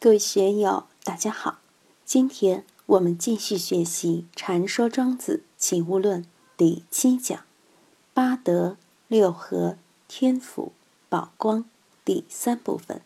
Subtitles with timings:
[0.00, 1.58] 各位学友，大家好！
[2.04, 6.22] 今天我们继续学习《禅说庄子齐物论》
[6.56, 7.44] 第七讲
[8.14, 8.76] “八德、
[9.08, 9.76] 六合、
[10.06, 10.70] 天府、
[11.08, 11.64] 宝光”
[12.06, 13.02] 第三部分。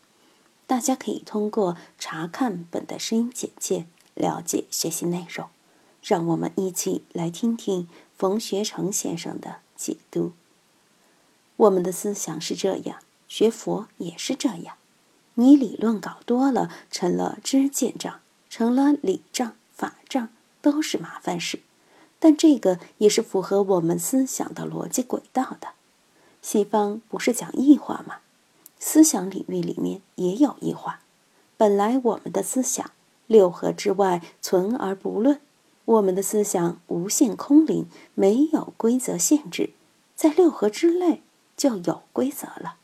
[0.66, 5.48] 大家可以通过查看本的声音简介了解学习内容。
[6.02, 7.88] 让我们一起来听听
[8.18, 10.32] 冯学成先生的解读。
[11.56, 14.76] 我们的思想是这样，学佛也是这样。
[15.34, 20.28] 你理论搞多了，成了知见障，成了理障、法障，
[20.60, 21.60] 都是麻烦事。
[22.18, 25.68] 但这个也是符合我们思想的逻辑轨道的。
[26.42, 28.16] 西方不是讲异化吗？
[28.78, 31.00] 思想领域里面也有异化。
[31.56, 32.90] 本来我们的思想
[33.26, 35.40] 六合之外存而不论，
[35.86, 39.70] 我们的思想无限空灵，没有规则限制，
[40.14, 41.22] 在六合之内
[41.56, 42.74] 就有规则了。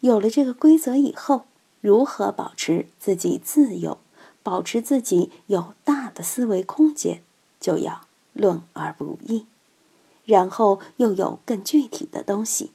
[0.00, 1.46] 有了这个规则以后。
[1.84, 3.98] 如何保持自己自由，
[4.42, 7.22] 保持自己有大的思维空间，
[7.60, 9.44] 就要论而不议。
[10.24, 12.70] 然后又有更具体的东西。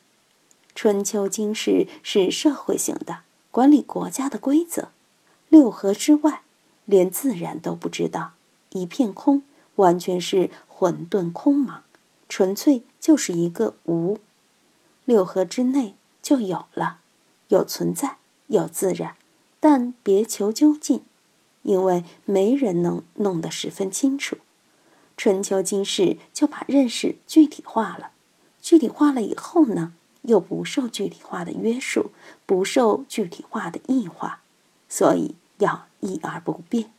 [0.76, 4.90] 春秋经世是社会性的，管理国家的规则。
[5.48, 6.44] 六合之外，
[6.86, 8.34] 连自然都不知道，
[8.70, 9.42] 一片空，
[9.78, 11.80] 完全是混沌空茫，
[12.30, 14.20] 纯粹就是一个无。
[15.06, 17.00] 六合之内就有了，
[17.48, 18.18] 有存在。
[18.50, 19.16] 有自然，
[19.60, 21.02] 但别求究竟，
[21.64, 24.38] 因为没人能弄得十分清楚。
[25.16, 28.12] 春秋今世就把认识具体化了，
[28.62, 32.12] 具体化了以后呢，又不受具体化的约束，
[32.46, 34.42] 不受具体化的异化，
[34.88, 36.92] 所以要一而不变，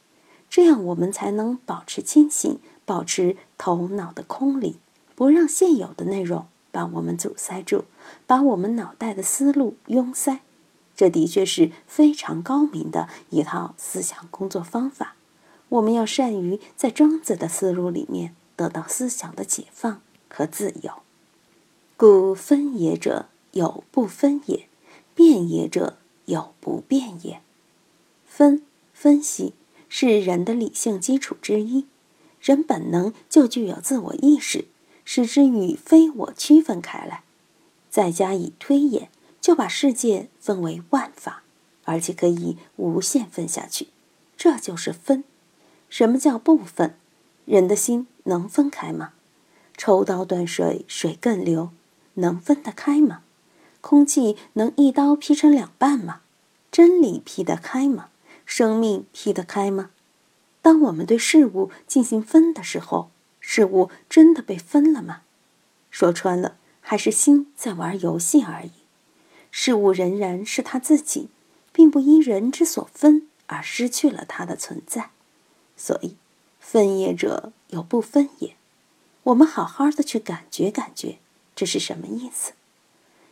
[0.48, 4.76] 这样我们才能保持清醒，保持头脑的空灵，
[5.14, 7.86] 不让现有的内容把我们阻塞住，
[8.26, 10.40] 把我们脑袋的思路拥塞。
[11.00, 15.16] 这的确是非常高明的一套思想工作方法。
[15.70, 20.92] 我们要善于在庄子的思路里面得到思想的解放和自由。
[21.96, 24.68] 故分也者有不分也，
[25.14, 27.40] 变也者有不变也。
[28.26, 29.54] 分分析
[29.88, 31.86] 是人的理性基础之一，
[32.42, 34.66] 人本能就具有自我意识，
[35.06, 37.22] 使之与非我区分开来，
[37.88, 39.08] 再加以推演。
[39.40, 41.42] 就把世界分为万法，
[41.84, 43.88] 而且可以无限分下去，
[44.36, 45.24] 这就是分。
[45.88, 46.94] 什么叫不分？
[47.46, 49.12] 人的心能分开吗？
[49.76, 51.70] 抽刀断水，水更流，
[52.14, 53.22] 能分得开吗？
[53.80, 56.20] 空气能一刀劈成两半吗？
[56.70, 58.10] 真理劈得开吗？
[58.44, 59.90] 生命劈得开吗？
[60.60, 65.22] 当我们对事物进行分的时候，事物真的被分了吗？
[65.90, 68.70] 说穿了，还是心在玩游戏而已。
[69.50, 71.28] 事物仍然是他自己，
[71.72, 75.10] 并不因人之所分而失去了它的存在。
[75.76, 76.16] 所以，
[76.58, 78.54] 分也者有不分也。
[79.24, 81.18] 我们好好的去感觉感觉，
[81.54, 82.52] 这是什么意思？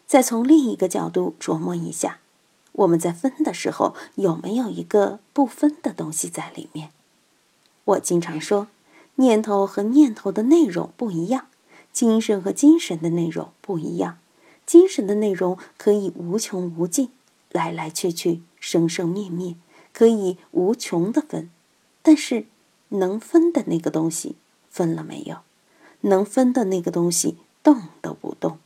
[0.07, 2.19] 再从另一个角度琢磨一下，
[2.73, 6.91] 我们在分的时候有没有一个不分的东西在里面？
[7.85, 8.69] 我经常说，
[9.17, 11.49] 念头和念头的内容不一样，
[11.93, 14.19] 精神和精神的内容不一样。
[14.69, 17.09] 精神的内容可以无穷无尽，
[17.51, 19.57] 来来去去，生生灭灭，
[19.95, 21.49] 可以无穷的分。
[22.03, 22.45] 但是，
[22.91, 24.37] 能分的那个东西
[24.69, 25.39] 分了没有？
[26.03, 28.59] 能分的那个东西动都不动。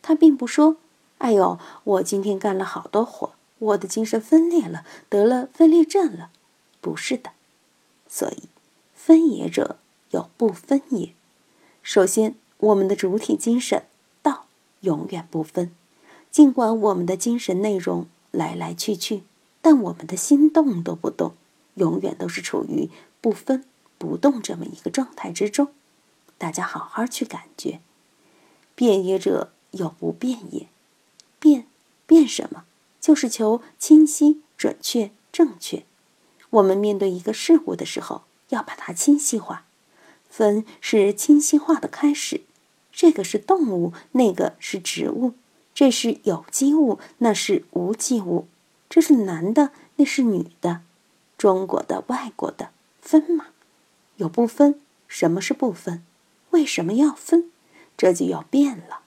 [0.00, 0.78] 他并不说
[1.18, 6.30] ：“哎呦，我今天干了好多活，我的精神分裂了，得了分裂症了。”
[6.80, 7.32] 不是的。
[8.08, 8.44] 所以，
[8.94, 9.76] 分也者
[10.12, 11.12] 有不分也。
[11.82, 13.84] 首先，我们的主体精神。
[14.84, 15.72] 永远不分，
[16.30, 19.22] 尽管我们的精神内容来来去去，
[19.60, 21.34] 但我们的心动都不动，
[21.74, 22.90] 永远都是处于
[23.20, 23.64] 不分
[23.98, 25.68] 不动这么一个状态之中。
[26.36, 27.80] 大家好好去感觉。
[28.74, 30.68] 变也者有不变也，
[31.38, 31.66] 变
[32.06, 32.64] 变什么？
[33.00, 35.84] 就是求清晰、准确、正确。
[36.50, 39.64] 我们面对一个事物的时候，要把它清晰化。
[40.28, 42.42] 分是清晰化的开始。
[42.96, 45.32] 这个是动物，那个是植物；
[45.74, 48.46] 这是有机物，那是无机物；
[48.88, 50.82] 这是男的，那是女的。
[51.36, 52.70] 中国的、外国的，
[53.02, 53.46] 分吗？
[54.16, 54.80] 有不分？
[55.08, 56.04] 什么是不分？
[56.50, 57.50] 为什么要分？
[57.96, 59.00] 这就要变了。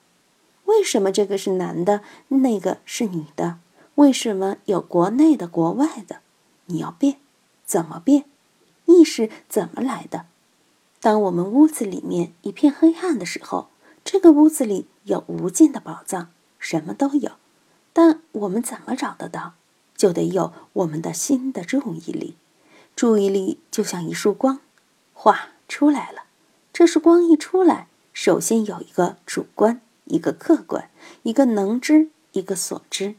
[0.66, 3.58] 为什么这个是男的，那个是女的？
[3.94, 6.20] 为什么有国内的、国外的？
[6.66, 7.16] 你要变，
[7.64, 8.26] 怎么变？
[8.84, 10.26] 意识怎么来的？
[11.00, 13.70] 当我们屋子里面一片黑暗的时候。
[14.04, 17.32] 这个屋子里有无尽的宝藏，什么都有，
[17.92, 19.54] 但我们怎么找得到？
[19.96, 22.36] 就得有我们的新的注意力。
[22.94, 24.60] 注意力就像一束光，
[25.12, 26.24] 哗出来了。
[26.72, 30.88] 这束光一出来，首先有一个主观，一个客观，
[31.24, 33.16] 一个能知，一个所知。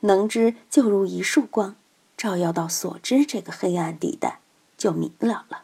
[0.00, 1.76] 能知就如一束光，
[2.16, 4.40] 照耀到所知这个黑暗地带，
[4.76, 5.62] 就明了了。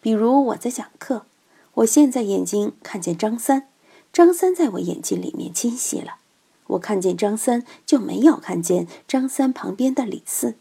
[0.00, 1.26] 比如我在讲课，
[1.74, 3.68] 我现在眼睛看见张三，
[4.16, 6.14] 张三在我眼睛里面清晰了。
[6.68, 10.54] 我看见张三，就没有看见张三旁边的李四。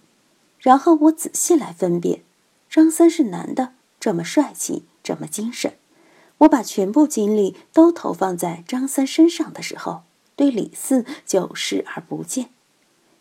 [0.60, 2.22] 然后我仔细来分辨，
[2.70, 5.76] 张三是男的，这么帅气，这么精神。
[6.40, 10.02] 我把全部精力都投放在张三身上的时候，
[10.36, 12.50] 对李四就视而不见。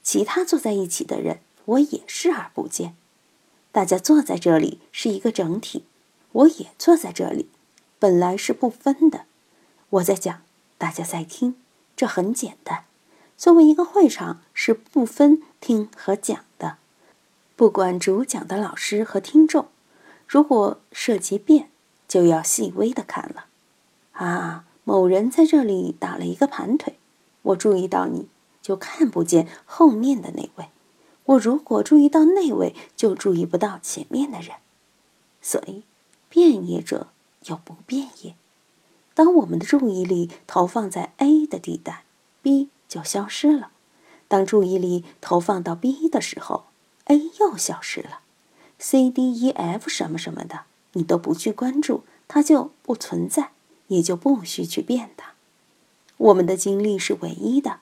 [0.02, 2.96] 其他坐在一起的人，我也视而不见。
[3.70, 5.84] 大家坐在这里是一个整体，
[6.32, 7.48] 我也坐在这里，
[8.00, 9.26] 本来是不分的。
[9.94, 10.42] 我在讲，
[10.76, 11.54] 大家在听，
[11.94, 12.84] 这很简单。
[13.36, 16.78] 作为一个会场，是不分听和讲的。
[17.54, 19.68] 不管主讲的老师和听众，
[20.26, 21.70] 如果涉及变，
[22.08, 23.46] 就要细微的看了。
[24.12, 26.98] 啊，某人在这里打了一个盘腿，
[27.42, 28.26] 我注意到你
[28.60, 30.70] 就看不见后面的那位；
[31.24, 34.56] 我如果注意到那位，就注意不到前面的人。
[35.40, 35.84] 所以，
[36.28, 37.06] 变也者
[37.44, 38.34] 有不变也。
[39.14, 42.02] 当我们的注意力投放在 A 的地带
[42.42, 43.68] ，B 就消失了；
[44.26, 46.64] 当注意力投放到 B 的时候
[47.04, 48.20] ，A 又消失了
[48.78, 50.62] ，C、D、E、F 什么什么的，
[50.94, 53.50] 你都不去关注，它就不存在，
[53.86, 55.34] 也就不需去变它。
[56.16, 57.78] 我们的精力是唯一的，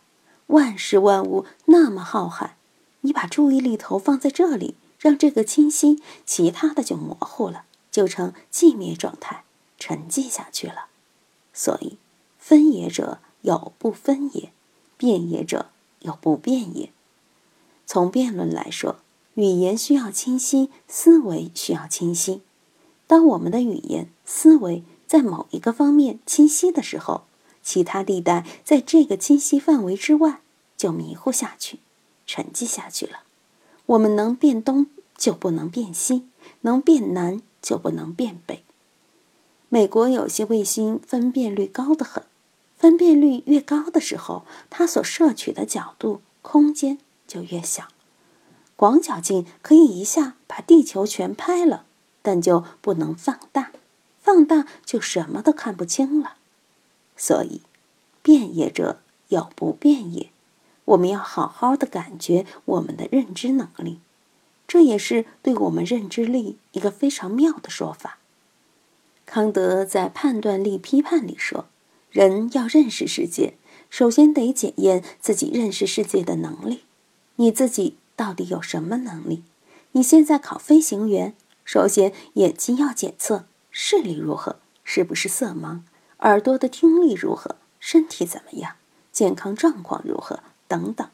[0.49, 2.51] 万事万物那么浩瀚，
[3.01, 9.45] 你把注意力投放在这里，让这个清晰，其他的就模糊了，就成寂灭状态，
[9.79, 10.87] 沉寂下去了。
[11.53, 11.99] 所以，
[12.39, 14.53] 分也者有不分也，
[14.97, 15.71] 变也者
[16.01, 16.91] 有不变也。
[17.87, 18.97] 从辩论来说。
[19.35, 22.43] 语言需要清晰，思维需要清晰。
[23.07, 27.23] 当我们的语言、思维在某一个方面清晰的时候，
[27.63, 30.43] 其他地带在这个清晰范围之外
[30.77, 31.79] 就迷糊下去、
[32.27, 33.21] 沉寂下去了。
[33.87, 36.27] 我们能变东就不能变西，
[36.61, 38.63] 能变南就不能变北。
[39.75, 42.23] 美国有些卫星分辨率高得很，
[42.77, 47.89] 分辨率越高的时候，它所摄取的角度、空间就越小。
[48.77, 51.87] 广角镜可以一下把地球全拍了，
[52.21, 53.73] 但就不能放大，
[54.21, 56.35] 放大就什么都看不清了。
[57.17, 57.63] 所以，
[58.23, 60.29] 变也者有不变也。
[60.85, 64.01] 我们要好好的感觉我们的认知能力，
[64.69, 68.19] 这也是对我们认知力一个非常妙的说法。
[69.27, 71.67] 康德在《判断力批判》里说，
[72.11, 73.55] 人要认识世界，
[73.91, 76.85] 首先得检验自己认识世界的能力，
[77.37, 77.97] 你自己。
[78.15, 79.43] 到底有什么能力？
[79.93, 81.35] 你现在考飞行员，
[81.65, 85.81] 首先眼睛要检测视力如何，是不是色盲；
[86.19, 88.77] 耳朵的听力如何，身体怎么样，
[89.11, 91.09] 健康状况如何等等。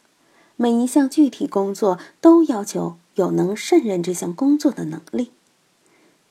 [0.56, 5.31] 每一项具体工作都要求有能胜任这项工作的能力。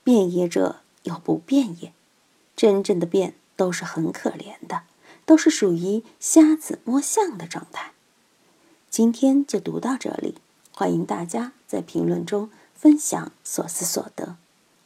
[0.04, 1.92] 变也者有不变也，
[2.54, 4.82] 真正的变都是很可怜的，
[5.24, 7.92] 都是属于瞎子摸象的状态。
[8.90, 10.34] 今天就读到这里。
[10.70, 14.36] 欢迎大家在评论中分享所思所得。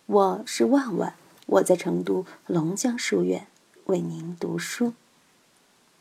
[0.07, 1.17] 我是万万，
[1.47, 3.49] 我在成都龙江书院
[3.87, 4.95] 为您读书。